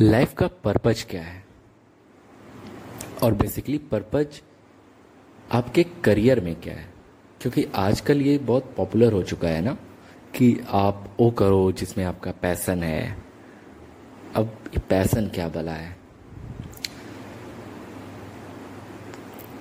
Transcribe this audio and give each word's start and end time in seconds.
Life 0.00 0.34
का 0.34 0.46
purpose 0.46 1.02
क्या 1.02 1.22
है? 1.22 1.44
और 3.22 3.34
बेसिकली 3.34 3.78
पर्पज 3.78 4.42
आपके 5.52 5.82
करियर 6.04 6.40
में 6.40 6.60
क्या 6.60 6.74
है? 6.74 6.94
क्योंकि 7.40 7.66
आजकल 7.74 8.22
ये 8.22 8.38
बहुत 8.38 8.74
पॉपुलर 8.76 9.12
हो 9.12 9.22
चुका 9.22 9.48
है 9.48 9.60
ना, 9.60 9.76
कि 10.34 10.60
आप 10.68 11.16
वो 11.20 11.30
करो 11.30 11.72
जिसमें 11.72 12.04
आपका 12.04 12.32
पैसन 12.32 12.82
है। 12.82 13.18
अब 14.34 14.58
ये 14.66 14.80
पैसन 14.80 15.28
क्या 15.28 15.48
भला 15.48 15.72
है? 15.72 15.96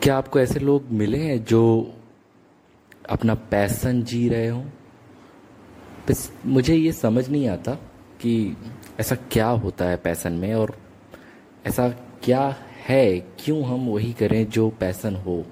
क्या 0.01 0.17
आपको 0.17 0.39
ऐसे 0.39 0.59
लोग 0.59 0.85
मिले 0.91 1.17
हैं 1.17 1.43
जो 1.43 1.93
अपना 3.09 3.33
पैसन 3.33 4.03
जी 4.03 4.29
रहे 4.29 4.47
हो? 4.47 4.65
मुझे 6.45 6.75
ये 6.75 6.91
समझ 6.91 7.29
नहीं 7.29 7.47
आता 7.49 7.77
कि 8.21 8.57
ऐसा 8.99 9.15
क्या 9.15 9.47
होता 9.47 9.85
है 9.85 9.97
पैसन 9.97 10.33
में 10.33 10.53
और 10.53 10.77
ऐसा 11.65 11.89
क्या 12.23 12.55
है, 12.87 13.19
क्यों 13.19 13.63
हम 13.63 13.87
वही 13.87 14.13
करें 14.13 14.49
जो 14.49 14.69
पैसन 14.69 15.15
हो? 15.15 15.45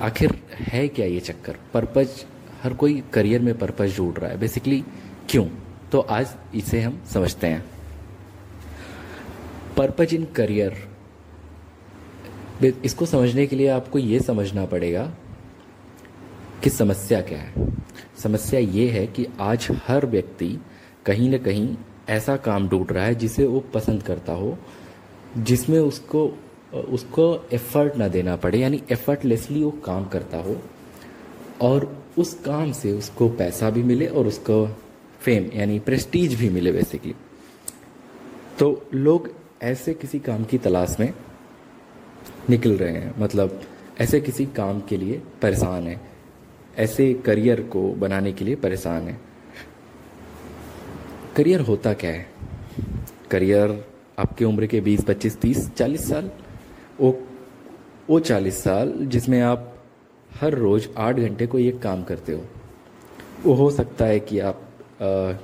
आखिर 0.00 0.40
है 0.52 0.88
क्या 0.88 1.06
ये 1.06 1.20
चक्कर? 1.20 1.56
पर्पज, 1.74 2.24
हर 2.62 2.74
कोई 2.74 3.02
करियर 3.12 3.42
में 3.42 3.58
पर्पज 3.58 3.96
ढूंढ 3.96 4.18
रहा 4.18 4.30
है। 4.30 4.38
बेसिकली 4.38 4.84
क्यों? 5.30 5.46
तो 5.92 6.00
आज 6.00 6.34
इसे 6.54 6.80
हम 6.80 7.02
समझते 7.04 7.46
हैं। 7.46 7.64
Purpose 9.76 10.14
in 10.14 10.24
career. 10.24 10.88
इसको 12.84 13.06
समझने 13.06 13.46
के 13.46 13.56
लिए 13.56 13.68
आपको 13.68 13.98
ये 13.98 14.20
समझना 14.20 14.66
पड़ेगा 14.66 15.12
कि 16.64 16.70
समस्या 16.70 17.20
क्या 17.20 17.38
है? 17.38 17.66
समस्या 18.18 18.60
ये 18.60 18.88
है 18.90 19.06
कि 19.06 19.26
आज 19.40 19.66
हर 19.86 20.06
व्यक्ति 20.06 20.46
कहीं 21.06 21.28
ना 21.30 21.38
कहीं 21.38 21.76
ऐसा 22.08 22.36
काम 22.36 22.68
ढूंढ 22.68 22.92
रहा 22.92 23.04
है 23.04 23.14
जिसे 23.14 23.46
वो 23.46 23.60
पसंद 23.74 24.02
करता 24.02 24.32
हो, 24.32 24.56
जिसमें 25.38 25.78
उसको 25.78 26.38
उसको 26.74 27.26
एफर्ट 27.52 27.96
ना 27.96 28.08
देना 28.08 28.36
पड़े, 28.36 28.58
यानी 28.58 28.82
एफर्टलेसली 28.92 29.62
वो 29.62 29.70
काम 29.70 30.04
करता 30.04 30.38
हो 30.38 30.56
और 31.62 32.04
उस 32.18 32.32
काम 32.34 32.72
से 32.72 32.92
उसको 32.92 33.28
पैसा 33.28 33.70
भी 33.70 33.82
मिले 33.82 34.06
और 34.06 34.26
उसको 34.26 34.66
फेम 35.20 35.50
यानी 35.54 35.78
प्रेस्टीज 35.78 36.34
भी 36.34 36.48
मिले 36.50 36.72
बेसिकली 36.72 37.14
तो 38.58 38.88
लोग 38.94 39.30
ऐसे 39.62 39.94
किसी 39.94 40.18
काम 40.18 40.44
की 40.44 40.58
तलाश 40.58 40.96
में 41.00 41.12
निकल 42.50 42.76
रहे 42.76 42.92
हैं 42.92 43.14
मतलब 43.18 43.60
ऐसे 44.00 44.20
किसी 44.20 44.46
काम 44.46 44.80
के 44.80 44.96
लिए 44.96 45.22
परेशान 45.42 45.86
है। 45.86 46.13
ऐसे 46.78 47.12
करियर 47.14 47.60
को 47.62 47.82
बनाने 47.92 48.32
के 48.32 48.44
लिए 48.44 48.54
परेशान 48.54 49.02
है। 49.02 49.18
करियर 51.36 51.60
होता 51.60 51.92
क्या 51.92 52.10
है? 52.10 52.26
करियर 53.30 53.84
आपकी 54.18 54.44
उम्र 54.44 54.66
के 54.66 54.80
20, 54.80 55.04
25, 55.04 55.36
30, 55.36 55.70
40 55.70 56.08
साल। 56.08 56.30
वो 57.00 57.18
वो 58.10 58.18
40 58.20 58.62
साल 58.64 58.92
जिसमें 59.02 59.40
आप 59.40 59.70
हर 60.40 60.54
रोज़ 60.54 60.88
आठ 60.98 61.16
घंटे 61.16 61.46
को 61.46 61.58
एक 61.58 61.78
काम 61.82 62.02
करते 62.02 62.32
हो। 62.32 62.44
वो 63.44 63.54
हो 63.54 63.70
सकता 63.70 64.04
है 64.04 64.20
कि 64.20 64.38
आप 64.38 64.60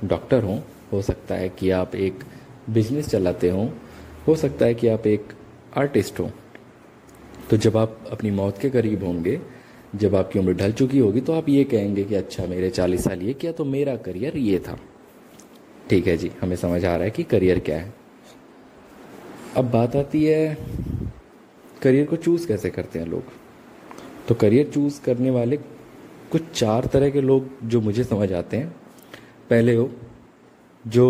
डॉक्टर 0.05 0.43
हों 0.43 0.59
हो 0.93 1.01
सकता 1.01 1.35
है 1.35 1.49
कि 1.49 1.69
आप 1.69 1.95
एक 1.95 2.23
बिज़नेस 2.69 3.09
चलाते 3.09 3.49
हों 3.49 3.67
हो 4.27 4.35
सकता 4.35 4.65
है 4.65 4.73
कि 4.73 4.87
आप 4.87 5.07
एक 5.07 5.33
आर्टिस्ट 5.77 6.19
हों। 6.19 6.29
तो 7.49 7.57
जब 7.57 7.77
आप 7.77 7.97
अपनी 8.11 8.31
मौत 8.31 8.57
के 8.57 8.69
करीब 8.69 9.03
होंगे 9.03 9.39
जब 9.93 10.15
आपकी 10.15 10.39
उम्र 10.39 10.53
ढल 10.53 10.71
चुकी 10.71 10.99
होगी 10.99 11.21
तो 11.21 11.33
आप 11.33 11.49
ये 11.49 11.63
कहेंगे 11.63 12.03
कि 12.03 12.15
अच्छा 12.15 12.45
मेरे 12.45 12.69
चालीस 12.69 13.03
साल 13.03 13.21
ये 13.21 13.33
किया 13.33 13.51
तो 13.51 13.65
मेरा 13.65 13.95
करियर 13.97 14.37
ये 14.37 14.59
था। 14.59 14.77
ठीक 15.89 16.07
है 16.07 16.15
जी, 16.17 16.31
हमें 16.41 16.55
समझ 16.55 16.83
आ 16.85 16.95
रहा 16.95 17.03
है 17.03 17.11
कि 17.11 17.23
करियर 17.23 17.59
क्या 17.59 17.77
है। 17.77 17.93
अब 19.57 19.71
बात 19.71 19.95
आती 19.95 20.23
है, 20.25 20.57
करियर 21.81 22.05
को 22.05 22.15
चूज़ 22.15 22.47
कैसे 22.47 22.69
करते 22.69 22.99
हैं 22.99 23.07
लोग? 23.07 23.23
तो 24.27 24.35
करियर 24.35 24.69
चूज़ 24.73 25.01
करने 25.01 25.29
वाले 25.29 25.57
कुछ 26.31 26.49
चार 26.51 26.85
तरह 26.85 27.09
के 27.09 27.21
लोग 27.21 27.49
जो 27.63 27.81
मुझे 27.81 28.03
समझ 28.03 28.31
आते 28.33 28.57
हैं। 28.57 28.75
पहले 29.49 29.75
हो, 29.75 29.89
जो 30.85 31.07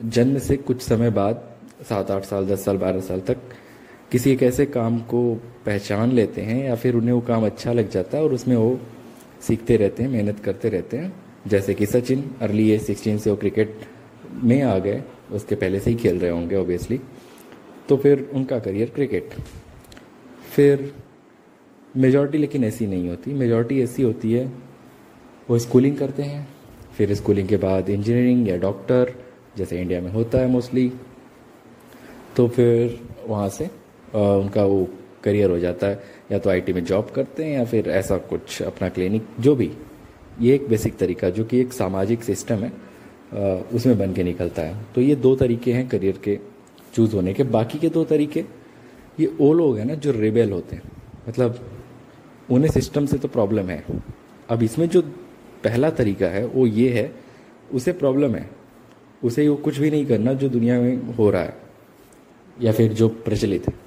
जन्म 0.00 0.38
से 0.38 0.56
कुछ 0.56 0.82
समय 0.82 1.10
बाद, 1.10 1.42
सात, 1.88 2.10
आठ 2.10 2.24
साल, 2.24 2.46
दस 2.46 2.64
साल, 2.64 2.76
बारह 2.76 3.00
साल 3.00 3.20
तक 3.20 3.36
किसी 4.12 4.30
एक 4.32 4.42
ऐसे 4.42 4.66
काम 4.66 4.98
को 5.00 5.22
पहचान 5.66 6.12
लेते 6.12 6.42
हैं 6.42 6.64
या 6.64 6.74
फिर 6.74 6.94
उन्हें 6.94 7.12
वो 7.12 7.20
काम 7.20 7.44
अच्छा 7.46 7.72
लग 7.72 7.90
जाता 7.90 8.18
है 8.18 8.24
और 8.24 8.32
उसमें 8.34 8.56
वो 8.56 8.78
सीखते 9.40 9.76
रहते 9.76 10.02
हैं, 10.02 10.10
मेहनत 10.10 10.40
करते 10.40 10.68
रहते 10.68 10.96
हैं। 10.96 11.12
जैसे 11.46 11.74
कि 11.74 11.86
सचिन 11.86 12.24
अर्ली 12.40 12.70
एज 12.70 12.82
सिक्सटीन 12.82 13.18
से 13.18 13.30
वो 13.30 13.36
क्रिकेट 13.36 13.80
में 14.42 14.62
आ 14.62 14.78
गए, 14.78 15.02
उसके 15.32 15.54
पहले 15.54 15.80
से 15.80 15.90
ही 15.90 15.96
खेल 15.96 16.18
रहे 16.18 16.30
होंगे 16.30 16.56
ऑब्वियसली 16.56 17.00
तो 17.88 17.96
फिर 17.96 18.28
उनका 18.34 18.58
करियर 18.58 18.90
क्रिकेट 18.94 19.30
फिर 20.52 20.92
मेजॉरिटी 21.94 22.38
लेकिन 22.38 22.64
ऐसी 22.64 22.86
नहीं 22.86 23.08
होती। 23.08 23.32
मेजॉरिटी 23.34 23.80
ऐसी 23.82 24.02
होती 24.02 24.32
है, 24.32 24.52
वो 25.50 25.58
स्कूलिंग 25.58 25.96
करते 25.96 26.22
हैं। 26.22 26.46
फिर 26.96 27.14
स्कूलिंग 27.14 27.48
के 27.48 27.56
बाद 27.56 27.88
इंजीनियरिंग 27.90 28.48
या 28.48 28.56
डॉक्टर 28.58 29.14
जैसे 29.56 29.80
इंडिया 29.80 30.00
में 30.00 30.10
होता 30.12 30.38
है 30.38 30.46
मोस्टली 30.46 30.92
तो 32.36 32.46
फिर 32.48 32.98
वहाँ 33.26 33.48
से 33.48 33.68
उनका 34.14 34.64
वो 34.64 34.88
करियर 35.24 35.50
हो 35.50 35.58
जाता 35.58 35.86
है। 35.86 36.02
या 36.32 36.38
तो 36.38 36.50
आईटी 36.50 36.72
में 36.72 36.84
जॉब 36.84 37.10
करते 37.10 37.44
हैं 37.44 37.58
या 37.58 37.64
फिर 37.64 37.88
ऐसा 37.88 38.16
कुछ 38.16 38.62
अपना 38.62 38.88
क्लिनिक 38.88 39.26
जो 39.40 39.54
भी। 39.56 39.70
ये 40.40 40.54
एक 40.54 40.68
बेसिक 40.68 40.96
तरीका, 40.96 41.30
जो 41.30 41.44
कि 41.44 41.60
एक 41.60 41.72
सामाजिक 41.72 42.24
सिस्टम 42.24 42.56
है 42.56 42.72
उसमें 43.72 43.98
बन 43.98 44.12
के 44.12 44.22
निकलता 44.22 44.62
है। 44.62 44.76
तो 44.94 45.00
ये 45.00 45.14
दो 45.14 45.34
तरीके 45.36 45.72
हैं 45.72 45.88
करियर 45.88 46.18
के 46.24 46.38
चूज़ 46.94 47.14
होने 47.16 47.34
के। 47.34 47.42
बाकी 47.42 47.78
के 47.78 47.88
दो 47.88 48.04
तरीके, 48.04 48.44
ये 49.20 49.26
वो 49.26 49.52
लोग 49.52 49.78
हैं 49.78 49.84
ना 49.84 49.94
जो 49.94 50.12
रेबेल 50.12 50.52
होते 50.52 50.76
हैं। 50.76 50.82
मतलब 51.28 51.70
उन्हें 52.50 52.70
सिस्टम 52.70 53.06
से 53.06 53.18
तो 53.18 53.28
प्रॉब्लम 53.28 53.68
है। 53.68 53.84
अब 54.50 54.62
इसमें 54.62 54.88
जो 54.88 55.02
पहला 55.64 55.90
तरीका 55.90 56.26
है, 56.26 56.46
वो 56.46 56.66
ये 56.66 56.90
है, 56.90 57.12
उसे 57.72 57.92
प्रॉब्लम 57.92 58.34
है। 58.34 58.50
उसे 59.24 59.48
वो 59.48 59.56
कुछ 59.56 59.78
भी 59.78 59.90
नहीं 59.90 60.06
करना 60.06 60.32
जो 60.32 60.48
दुनिया 60.48 60.80
में 60.80 61.14
हो 61.14 61.30
रहा 61.30 61.42
है। 61.42 61.56
या 62.62 62.72
फिर 62.72 62.92
जो 62.92 63.08
प्रचलित 63.08 63.68
है। 63.68 63.79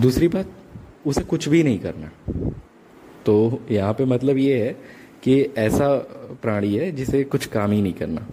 दूसरी 0.00 0.28
बात, 0.28 0.50
उसे 1.06 1.22
कुछ 1.22 1.48
भी 1.48 1.62
नहीं 1.62 1.78
करना। 1.78 2.10
तो 3.26 3.62
यहाँ 3.70 3.92
पे 3.94 4.04
मतलब 4.04 4.36
ये 4.38 4.62
है 4.64 4.72
कि 5.22 5.40
ऐसा 5.58 5.88
प्राणी 6.42 6.74
है 6.74 6.90
जिसे 6.92 7.22
कुछ 7.24 7.46
काम 7.46 7.72
ही 7.72 7.80
नहीं 7.82 7.92
करना। 7.92 8.26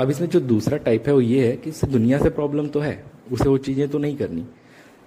अब 0.00 0.10
इसमें 0.10 0.28
जो 0.28 0.40
दूसरा 0.40 0.76
टाइप 0.78 1.06
है 1.06 1.14
वो 1.14 1.20
ये 1.20 1.46
है 1.46 1.56
कि 1.56 1.70
इसे 1.70 1.86
दुनिया 1.86 2.18
से 2.18 2.30
प्रॉब्लम 2.30 2.68
तो 2.68 2.80
है, 2.80 3.04
उसे 3.32 3.48
वो 3.48 3.58
चीज़ें 3.58 3.88
तो 3.88 3.98
नहीं 3.98 4.16
करनी। 4.16 4.46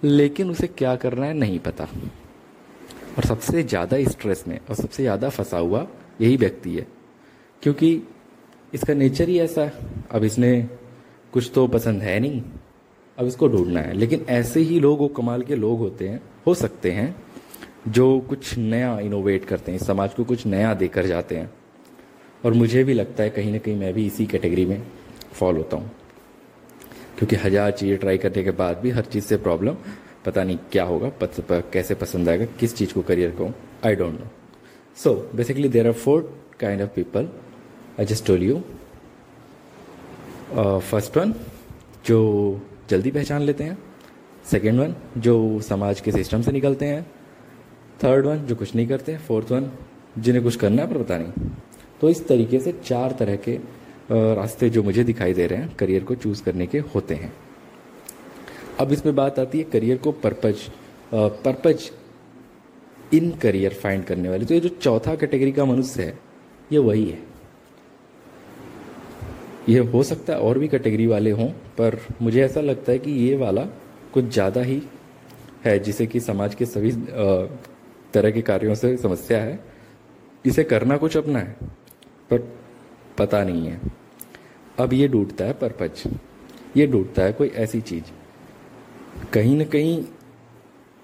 लेकिन 0.03 0.49
उसे 0.51 0.67
क्या 0.67 0.95
करना 0.95 1.25
है, 1.25 1.33
नहीं 1.33 1.59
पता। 1.59 1.87
और 3.17 3.23
सबसे 3.23 3.63
ज़्यादा 3.63 4.03
स्ट्रेस 4.03 4.43
में 4.47 4.59
और 4.59 4.75
सबसे 4.75 5.03
ज़्यादा 5.03 5.29
फंसा 5.29 5.57
हुआ 5.57 5.87
यही 6.21 6.37
व्यक्ति 6.37 6.75
है। 6.75 6.87
क्योंकि 7.63 8.01
इसका 8.73 8.93
नेचर 8.93 9.29
ही 9.29 9.39
ऐसा 9.39 9.61
है। 9.61 9.73
अब 10.11 10.23
इसने 10.23 10.69
कुछ 11.33 11.51
तो 11.55 11.67
पसंद 11.67 12.01
है 12.01 12.19
नहीं। 12.19 12.41
अब 13.19 13.27
इसको 13.27 13.47
ढूंढना 13.47 13.79
है। 13.79 13.93
लेकिन 13.93 14.25
ऐसे 14.29 14.59
ही 14.61 14.79
लोग 14.79 14.99
वो 14.99 15.07
कमाल 15.17 15.41
के 15.41 15.55
लोग 15.55 15.79
होते 15.79 16.07
हैं 16.07 16.21
हो 16.45 16.53
सकते 16.55 16.91
हैं 16.91 17.15
जो 17.89 18.19
कुछ 18.29 18.57
नया 18.57 18.99
इनोवेट 18.99 19.45
करते 19.45 19.71
हैं 19.71 19.79
समाज 19.79 20.13
को 20.13 20.23
कुछ 20.23 20.45
नया 20.47 20.73
देकर 20.73 21.05
जाते 21.05 21.35
हैं। 21.35 21.49
और 22.45 22.53
मुझे 22.53 22.83
भी 22.83 22.93
लगता 22.93 23.23
है 23.23 23.29
कहीं 23.29 23.51
ना 23.51 23.57
कहीं 23.57 23.75
मैं 23.75 23.93
भी 23.93 24.05
इसी 24.07 24.25
कैटेगरी 24.25 24.65
में 24.65 24.81
फॉल 25.33 25.57
होता 25.57 25.77
हूँ। 25.77 25.91
क्योंकि 27.17 27.35
हज़ार 27.35 27.71
चीज़ें 27.71 27.97
ट्राई 27.99 28.17
करने 28.17 28.43
के 28.43 28.51
बाद 28.53 28.77
भी 28.77 28.89
हर 28.89 29.05
चीज़ 29.05 29.25
से 29.25 29.37
प्रॉब्लम 29.37 29.75
पता 30.25 30.43
नहीं 30.43 30.57
क्या 30.71 30.83
होगा 30.83 31.09
पत, 31.21 31.35
कैसे 31.73 31.95
पसंद 31.95 32.29
आएगा 32.29 32.45
किस 32.59 32.75
चीज़ 32.75 32.93
को 32.93 33.01
करियर 33.01 33.31
कहूँ 33.37 33.53
I 33.85 33.95
don't 33.95 34.19
know 34.19 34.27
so 34.97 35.13
basically 35.35 35.69
there 35.69 35.87
are 35.87 35.93
four 35.95 36.21
kind 36.59 36.81
of 36.81 36.89
people 36.95 37.29
I 37.99 38.05
just 38.05 38.25
told 38.27 38.43
you 38.43 38.61
first 40.81 41.17
one 41.17 41.33
जो 42.05 42.19
जल्दी 42.89 43.11
पहचान 43.11 43.41
लेते 43.41 43.63
हैं। 43.63 43.77
सेकेंड 44.45 44.79
वन 44.79 44.95
जो 45.17 45.59
समाज 45.61 46.01
के 46.01 46.11
सिस्टम 46.11 46.41
से 46.41 46.51
निकलते 46.51 46.85
हैं। 46.85 47.03
थर्ड 48.03 48.25
वन 48.25 48.45
जो 48.45 48.55
कुछ 48.55 48.75
नहीं 48.75 48.87
करते। 48.87 49.17
फोर्थ 49.17 49.51
वन 49.51 49.69
जिन्हें 50.17 50.43
कुछ 50.43 50.55
करना 50.55 50.81
है 50.81 50.93
पर 50.93 51.03
पता 51.03 51.17
नहीं। 51.17 51.49
तो 52.01 52.09
इस 52.09 52.27
तरीके 52.27 52.59
से 52.59 52.71
चार 52.83 53.15
तरह 53.19 53.35
के 53.37 53.59
रास्ते 54.11 54.69
जो 54.69 54.83
मुझे 54.83 55.03
दिखाई 55.03 55.33
दे 55.33 55.47
रहे 55.47 55.59
हैं 55.59 55.75
करियर 55.75 56.03
को 56.03 56.15
चूज़ 56.15 56.43
करने 56.43 56.67
के 56.67 56.79
होते 56.95 57.15
हैं। 57.15 57.31
अब 58.79 58.91
इसमें 58.91 59.15
बात 59.15 59.39
आती 59.39 59.57
है 59.57 59.63
करियर 59.63 59.97
को 59.97 60.11
purpose 60.11 60.69
purpose 61.13 61.89
in 63.13 63.31
career 63.31 63.73
find 63.73 64.03
करने 64.03 64.29
वाले। 64.29 64.45
तो 64.45 64.53
ये 64.53 64.59
जो 64.59 64.69
चौथा 64.71 65.15
कैटेगरी 65.15 65.51
का 65.51 65.65
मनुष्य 65.65 66.03
है, 66.03 66.17
ये 66.71 66.79
वही 66.79 67.05
है। 67.05 67.28
ये 69.67 69.79
हो 69.79 70.01
सकता 70.03 70.33
है 70.33 70.39
और 70.39 70.59
भी 70.59 70.67
कैटेगरी 70.67 71.07
वाले 71.07 71.31
हों, 71.31 71.47
पर 71.77 71.97
मुझे 72.21 72.41
ऐसा 72.43 72.61
लगता 72.61 72.91
है 72.91 72.99
कि 72.99 73.11
ये 73.13 73.35
वाला 73.37 73.63
कुछ 74.13 74.25
ज़्यादा 74.25 74.61
ही 74.61 74.81
है, 75.65 75.77
जिसे 75.79 76.05
कि 76.07 76.19
समाज 76.19 76.55
के 76.55 76.65
सभी 76.65 76.91
तरह 78.13 78.31
के 78.31 78.41
कार्यों 78.41 78.75
से 78.75 78.95
समस्या 78.97 79.39
है। 79.39 79.59
इसे 80.45 80.63
करना 80.63 80.97
कुछ 80.97 81.17
अपना 81.17 81.39
है, 81.39 81.55
पर 82.31 82.47
पता 83.17 83.43
नहीं 83.43 83.67
है। 83.67 83.79
अब 84.79 84.93
ये 84.93 85.07
ढूंढता 85.07 85.45
है 85.45 85.53
पर्पज 85.53 86.03
ये 86.77 86.87
ढूंढता 86.87 87.23
है 87.23 87.33
कोई 87.33 87.47
ऐसी 87.57 87.81
चीज़। 87.81 88.11
कहीं 89.33 89.57
ना 89.57 89.63
कहीं 89.65 90.03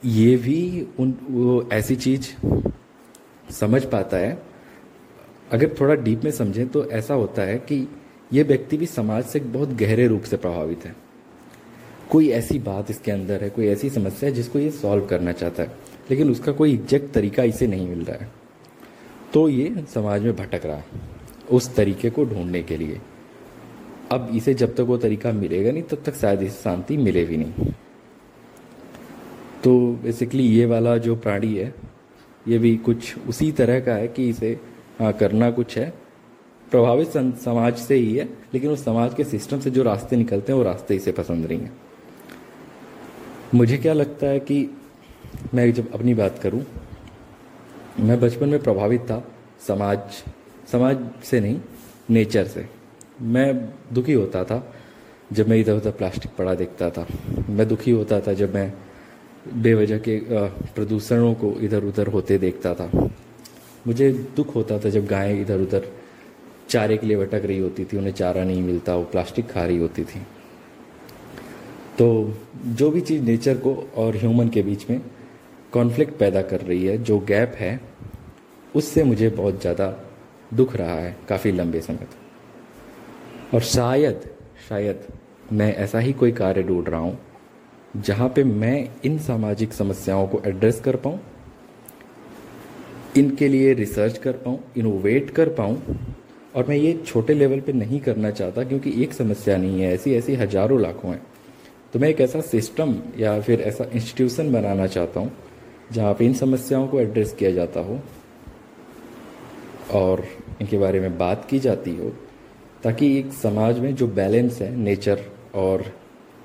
ये 0.04 0.36
भी 0.38 0.88
उन, 1.00 1.16
वो 1.22 1.70
ऐसी 1.74 1.96
चीज़ 1.98 2.32
समझ 3.54 3.84
पाता 3.86 4.18
है। 4.18 4.38
अगर 5.52 5.76
थोड़ा 5.80 5.96
डीप 5.96 6.24
में 6.24 6.32
समझें 6.32 6.68
तो 6.68 6.86
ऐसा 6.92 7.14
होता 7.14 7.42
है 7.42 7.58
कि 7.62 7.88
ये 8.34 8.44
व्यक्ति 8.44 8.78
भी 8.78 8.86
समाज 8.86 9.26
से 9.26 9.40
बहुत 9.40 9.74
गहरे 9.74 10.08
रूप 10.08 10.24
से 10.24 10.38
प्रभावित 10.38 10.86
है। 10.86 10.96
कोई 12.12 12.30
ऐसी 12.30 12.60
बात 12.60 12.92
इसके 12.92 13.12
अंदर 13.12 13.44
है, 13.44 13.50
कोई 13.50 13.68
ऐसी 13.68 13.90
समस्या 13.90 14.30
है 14.30 14.36
जिसको 14.36 14.60
ये 14.60 14.72
सॉल्व 14.72 15.06
करना 15.06 15.32
चाहता 15.32 15.64
है, 15.64 15.72
लेकिन 16.10 16.32
उसका 16.32 16.52
कोई 16.52 16.74
एग्जैक्ट 16.74 17.14
तरीका 17.14 17.44
इसे 17.44 17.68
नहीं 17.68 17.88
मिल 17.88 18.04
रहा 18.04 18.18
है। 18.18 18.30
तो 19.34 19.48
ये 19.50 19.84
समाज 19.94 20.24
में 20.24 20.36
भटक 20.36 20.66
रहा 20.66 20.76
है, 20.76 20.86
उस 21.52 21.74
तरीके 21.76 22.10
को 22.10 22.26
ढूँढने 22.26 22.62
के 22.64 22.78
लिए। 22.78 23.00
अब 24.12 24.30
इसे 24.36 24.54
जब 24.54 24.76
तक 24.76 24.82
वो 24.82 24.98
तरीका 24.98 25.32
मिलेगा 25.32 25.72
नहीं, 25.72 25.84
तब 25.84 26.02
तक 26.06 26.16
शायद 26.16 26.42
इसे 26.42 26.56
शांति 26.56 26.98
मिले 26.98 27.26
भी 27.26 27.38
नहीं। 27.38 27.72
तो 29.64 29.78
बेसिकली 30.04 30.44
ये 30.44 30.66
वाला 30.66 30.98
जो 30.98 31.16
प्राणी 31.16 31.54
है, 31.56 31.74
ये 32.48 32.58
भी 32.58 32.76
कुछ 32.78 33.28
उसी 33.28 33.52
तरह 33.52 33.80
का 33.80 33.94
है 33.94 34.08
कि 34.08 34.30
इसे 34.30 34.60
हाँ 35.00 35.12
करना 35.14 35.50
कुछ 35.52 35.78
है 35.78 35.94
प्रभावित 36.72 37.18
समाज 37.40 37.78
से 37.78 37.96
ही 37.96 38.16
है, 38.16 38.26
लेकिन 38.54 38.72
उस 38.72 38.84
समाज 38.86 39.14
के 39.14 39.24
सिस्टम 39.24 39.60
से 39.60 39.72
जो 39.72 39.84
रास्ते 39.84 40.16
निकलते 40.16 40.52
हैं, 40.52 40.58
वो 40.58 40.64
रास्ते 40.66 40.96
इसे 40.96 41.12
पसंद 41.12 41.46
नहीं 41.46 41.60
है। 41.60 41.72
मुझे 43.56 43.78
क्या 43.78 43.94
लगता 43.94 44.28
है 44.28 44.40
कि 44.40 44.70
मैं 45.54 45.72
जब 45.74 45.94
अपनी 45.94 46.14
बात 46.14 46.40
करूँ, 46.40 46.64
मैं 48.00 48.20
बचपन 48.20 48.50
में 48.50 48.62
प्रभावित 48.64 49.02
था 49.02 49.24
समाज 49.68 50.24
समाज 50.72 51.06
से 51.24 51.40
नहीं 51.40 51.60
नेचर 52.10 52.48
से। 52.48 52.68
मैं 53.22 53.54
दुखी 53.94 54.14
होता 54.14 54.44
था 54.44 54.64
जब 55.34 55.50
मैं 55.50 55.58
इधर 55.58 55.74
उधर 55.74 55.92
प्लास्टिक 55.92 56.32
पड़ा 56.38 56.54
देखता 56.56 56.90
था। 56.90 57.06
मैं 57.50 57.68
दुखी 57.68 57.92
होता 57.92 58.20
था 58.22 58.34
जब 58.34 58.54
मैं 58.56 58.74
बेवजह 59.54 59.98
के 60.00 60.20
प्रदूषणों 60.76 61.34
को 61.34 61.52
इधर 61.60 61.84
उधर 61.84 62.08
होते 62.08 62.38
देखता 62.38 62.74
था। 62.74 62.90
मुझे 63.88 64.12
दुख 64.36 64.56
होता 64.56 64.80
था 64.80 64.90
जब 64.90 65.06
गायें 65.06 65.42
इधर 65.42 65.62
उधर 65.62 65.88
चारे 66.70 66.98
के 66.98 67.08
लिए 67.08 67.18
भटक 67.18 67.46
रही 67.46 67.58
होती 67.60 67.86
थी, 67.86 67.98
उन्हें 67.98 68.14
चारा 68.14 68.44
नहीं 68.44 68.62
मिलता, 68.62 68.96
वो 68.96 69.04
प्लास्टिक 69.04 69.50
खा 69.50 69.66
रही 69.66 69.78
होती 69.78 70.04
थी। 70.04 70.22
तो 71.98 72.34
जो 72.68 72.90
भी 72.92 73.02
चीज़ 73.02 73.24
नेचर 73.24 73.58
को 73.58 73.76
और 73.96 74.16
ह्यूमन 74.18 74.50
के 74.50 74.62
बीच 74.62 74.90
में 74.90 75.02
कॉन्फ्लिक्ट 75.74 76.18
पैदा 76.18 76.42
कर 76.42 76.62
रही 76.62 76.86
है, 76.86 76.98
जो 76.98 77.20
गैप 77.20 77.54
है, 77.56 77.80
उससे 78.76 79.04
मुझे 79.04 79.30
बहुत 79.30 79.62
ज़्यादा 79.62 79.94
दुख 80.54 80.76
रहा 80.76 80.96
है, 80.96 81.16
काफ़ी 81.30 81.52
लंबे 81.52 81.82
समय 81.82 81.96
तक। 81.98 83.54
और 83.54 83.62
शायद 83.64 84.30
शायद 84.70 85.08
मैं 85.52 85.74
ऐसा 85.76 86.00
ही 86.00 86.14
कोई 86.14 86.32
कार्य 86.32 86.64
ढूंढ 86.64 86.90
रहा 86.90 87.00
हूँ, 87.00 87.18
जहाँ 87.98 88.28
पे 88.30 88.44
मैं 88.44 88.90
इन 89.06 89.18
सामाजिक 89.20 89.74
समस्याओं 89.74 90.28
को 90.28 90.42
एड्रेस 90.46 90.80
कर 90.80 90.96
पाऊँ, 90.96 91.20
इनके 93.18 93.48
लिए 93.48 93.74
रिसर्च 93.74 94.18
कर 94.18 94.32
पाऊँ 94.36 94.60
इनोवेट 94.78 95.30
कर 95.30 95.50
पाऊँ 95.50 95.82
और 96.56 96.66
मैं 96.68 96.76
ये 96.76 96.94
छोटे 97.06 97.34
लेवल 97.34 97.60
पे 97.60 97.74
नहीं 97.74 98.00
करना 98.00 98.30
चाहता 98.32 98.64
क्योंकि 98.64 98.92
एक 99.04 99.14
समस्या 99.14 99.58
नहीं 99.58 99.82
है, 99.82 99.94
ऐसी 99.94 100.14
ऐसी 100.16 100.36
हज़ारों 100.36 100.80
लाखों 100.82 101.12
हैं। 101.12 101.22
तो 101.94 102.00
मैं 102.00 102.10
एक 102.10 102.22
ऐसा 102.22 102.42
सिस्टम 102.42 102.96
या 103.18 103.40
फिर 103.42 103.62
ऐसा 103.62 103.86
इंस्टीट्यूशन 103.86 104.52
बनाना 104.52 104.88
चाहता 104.88 105.20
हूँ, 105.20 105.32
जहाँ 105.92 106.14
पे 106.14 106.26
इन 106.26 106.34
समस्याओं 106.34 106.88
को 106.88 107.00
एड्रेस 107.00 107.34
किया 107.34 107.52
जाता 107.52 107.80
हो 107.80 108.00
और 109.94 110.24
इनके 110.62 110.78
बारे 110.78 111.00
में 111.00 111.18
बात 111.18 111.46
की 111.50 111.60
जाती 111.60 111.96
हो, 111.96 112.10
ताकि 112.84 113.18
एक 113.20 113.34
समाज 113.34 113.80
में 113.80 113.94
जो 113.96 114.08
बैलेंस 114.08 114.62
है 114.62 114.76
नेचर 114.76 115.26
और 115.56 115.82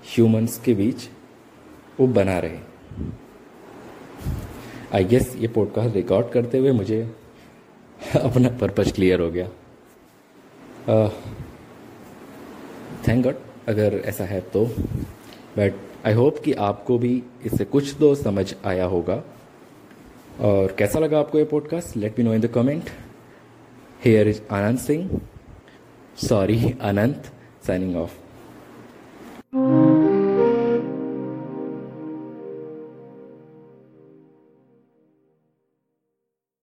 ह्यूमंस 0.07 0.61
के 0.65 0.75
बीच, 0.75 1.09
वो 2.01 2.07
बना 2.09 2.39
रहे। 2.39 2.59
आई 4.95 5.05
गेस 5.05 5.35
ये 5.39 5.49
पॉडकास्ट 5.49 5.95
रिकॉर्ड 5.97 6.31
करते 6.33 6.59
हुए 6.59 6.73
मुझे 6.73 7.03
अपना 8.17 8.49
पर्पज 8.61 8.93
क्लियर 8.93 9.21
हो 9.21 9.31
गया। 9.31 9.49
थैंक 13.09 13.25
गॉड 13.25 13.35
अगर 13.69 13.95
ऐसा 14.05 14.25
है 14.25 14.41
तो। 14.41 14.65
बट 15.59 15.75
आई 16.07 16.13
होप 16.13 16.39
कि 16.39 16.53
आपको 16.53 16.99
भी 16.99 17.23
इससे 17.45 17.65
कुछ 17.65 17.97
तो 18.01 18.15
समझ 18.15 18.55
आया 18.65 18.85
होगा। 18.85 19.23
और 20.41 20.75
कैसा 20.79 20.99
लगा 20.99 21.19
आपको 21.19 21.39
ये 21.39 21.45
podcast 21.45 21.97
let 21.97 22.19
me 22.19 22.25
know 22.25 22.35
in 22.35 22.41
the 22.41 22.47
comment 22.47 22.91
here 24.05 24.29
is 24.29 24.41
Anand 24.51 24.79
Singh 24.79 25.21
sorry 26.17 26.75
Anant 26.81 27.33
signing 27.67 27.97
off 27.97 28.13